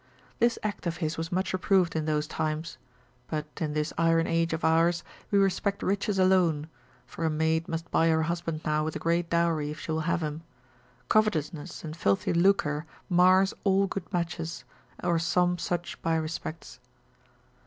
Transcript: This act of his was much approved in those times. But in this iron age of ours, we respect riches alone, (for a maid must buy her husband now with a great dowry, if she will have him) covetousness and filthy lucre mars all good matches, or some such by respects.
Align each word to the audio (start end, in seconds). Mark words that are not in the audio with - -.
This 0.39 0.57
act 0.63 0.87
of 0.87 0.97
his 0.97 1.15
was 1.15 1.31
much 1.31 1.53
approved 1.53 1.95
in 1.95 2.05
those 2.05 2.25
times. 2.25 2.79
But 3.29 3.45
in 3.57 3.73
this 3.73 3.93
iron 3.99 4.25
age 4.25 4.51
of 4.51 4.65
ours, 4.65 5.03
we 5.29 5.37
respect 5.37 5.83
riches 5.83 6.17
alone, 6.17 6.69
(for 7.05 7.23
a 7.23 7.29
maid 7.29 7.67
must 7.67 7.91
buy 7.91 8.07
her 8.09 8.23
husband 8.23 8.61
now 8.65 8.83
with 8.83 8.95
a 8.95 8.97
great 8.97 9.29
dowry, 9.29 9.69
if 9.69 9.79
she 9.79 9.91
will 9.91 9.99
have 10.09 10.23
him) 10.23 10.41
covetousness 11.07 11.83
and 11.83 11.95
filthy 11.95 12.33
lucre 12.33 12.87
mars 13.11 13.53
all 13.63 13.85
good 13.85 14.11
matches, 14.11 14.63
or 15.03 15.19
some 15.19 15.59
such 15.59 16.01
by 16.01 16.15
respects. 16.15 16.79